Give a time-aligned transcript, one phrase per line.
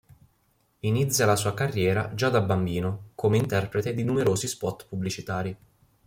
[0.79, 5.55] Inizia la sua carriera già da bambino, come interprete di numerosi spot pubblicitari.